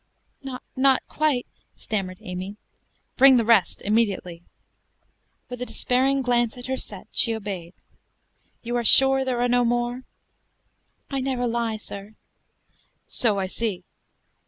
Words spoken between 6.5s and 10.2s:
at her set she obeyed. "You are sure there are no more?"